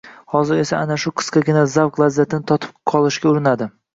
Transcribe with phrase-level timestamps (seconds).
[0.35, 3.71] hozir esa ana shu qisqagina zavq lazzatini totib qolishga urinadi